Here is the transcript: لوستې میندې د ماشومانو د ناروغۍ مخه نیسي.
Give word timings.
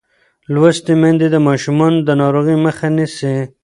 لوستې 0.53 0.93
میندې 1.01 1.27
د 1.31 1.35
ماشومانو 1.47 1.99
د 2.07 2.09
ناروغۍ 2.21 2.57
مخه 2.65 2.87
نیسي. 2.95 3.35